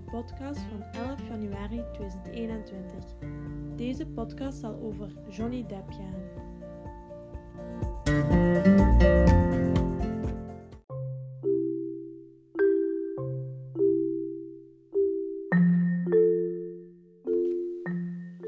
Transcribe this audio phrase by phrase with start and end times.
[0.00, 3.04] podcast van 11 januari 2021.
[3.76, 6.42] Deze podcast zal over Johnny Depp gaan.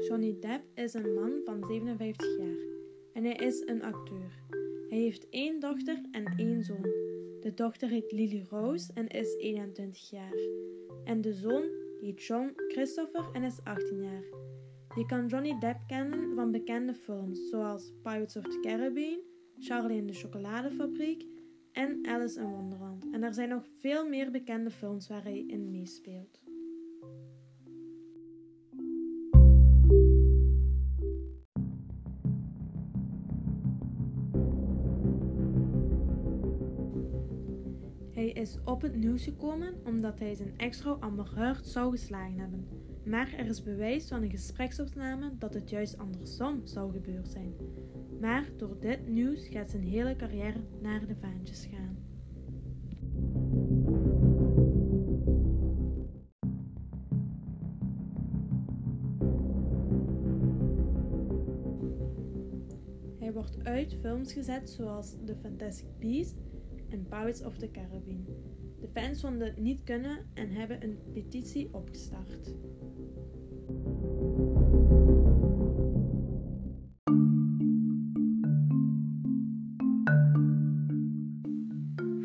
[0.07, 2.57] Johnny Depp is een man van 57 jaar
[3.13, 4.31] en hij is een acteur.
[4.89, 7.16] Hij heeft één dochter en één zoon.
[7.47, 10.37] De dochter heet Lily Rose en is 21 jaar.
[11.03, 11.63] En de zoon
[12.01, 14.23] heet John Christopher en is 18 jaar.
[14.95, 19.19] Je kan Johnny Depp kennen van bekende films zoals Pirates of the Caribbean,
[19.59, 21.25] Charlie en de Chocoladefabriek
[21.71, 23.07] en Alice in Wonderland.
[23.11, 26.41] En er zijn nog veel meer bekende films waar hij in meespeelt.
[38.27, 42.67] Hij is op het nieuws gekomen omdat hij zijn ex-vrouw Amber zou geslagen hebben.
[43.03, 47.53] Maar er is bewijs van een gespreksopname dat het juist andersom zou gebeurd zijn.
[48.19, 51.97] Maar door dit nieuws gaat zijn hele carrière naar de vaantjes gaan.
[63.19, 66.46] Hij wordt uit films gezet zoals The Fantastic Beasts
[66.89, 68.25] en Pirates of the Caribbean.
[68.79, 72.55] De fans vonden het niet kunnen en hebben een petitie opgestart.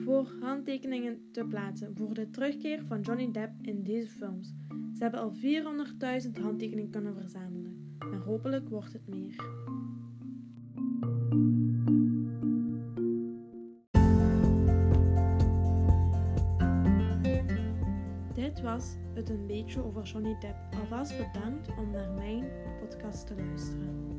[0.04, 4.54] Voor handtekeningen te plaatsen voor de terugkeer van Johnny Depp in deze films.
[4.68, 5.32] Ze hebben al
[6.24, 9.44] 400.000 handtekeningen kunnen verzamelen, maar hopelijk wordt het meer.
[18.52, 20.56] Dit was het een beetje over Johnny Depp.
[20.80, 24.11] Alvast bedankt om naar mijn podcast te luisteren.